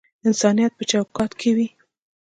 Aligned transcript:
انسانیت 0.27 0.71
په 0.75 0.83
چوکاټ 0.89 1.31
کښی 1.39 1.51
وی 1.55 1.67